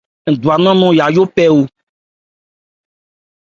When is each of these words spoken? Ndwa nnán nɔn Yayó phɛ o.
Ndwa 0.31 0.55
nnán 0.57 0.77
nɔn 0.79 0.95
Yayó 0.97 1.23
phɛ 1.35 1.43
o. 1.59 1.61